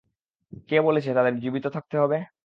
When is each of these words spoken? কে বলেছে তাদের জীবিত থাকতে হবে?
কে 0.69 0.77
বলেছে 0.81 1.09
তাদের 1.13 1.33
জীবিত 1.39 1.65
থাকতে 1.75 1.95
হবে? 1.97 2.17